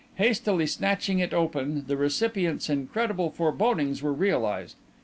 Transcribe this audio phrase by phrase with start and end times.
[0.15, 4.75] Hastily snatching it open, the recipient's incredible forebodings were realized.